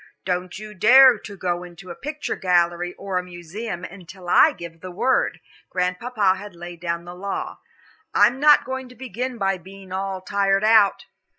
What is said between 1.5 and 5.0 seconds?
into a picture gallery or a museum until I give the